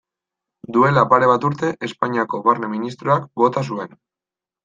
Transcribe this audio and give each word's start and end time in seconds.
Duela 0.77 1.01
pare 1.09 1.27
bat 1.31 1.43
urte 1.49 1.69
Espainiako 1.89 2.41
Barne 2.47 2.69
ministroak 2.73 3.27
bota 3.43 3.67
zuen. 3.75 3.93